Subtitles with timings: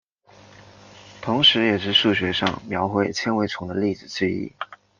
[1.21, 4.51] 同时也是数学上描绘纤维丛的例子之一。